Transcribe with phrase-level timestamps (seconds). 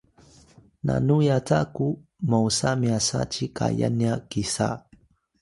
[0.85, 1.85] nanu yaca ku
[2.29, 4.69] mosa myasa ci kayan nya kisa